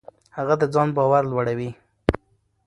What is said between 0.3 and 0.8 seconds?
هغه د